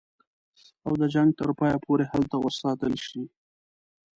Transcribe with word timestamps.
او 0.85 0.91
د 1.01 1.03
جنګ 1.13 1.29
تر 1.39 1.49
پایه 1.59 1.77
پوري 1.83 2.05
هلته 2.13 2.35
وساتل 2.39 2.93
شي. 3.07 3.21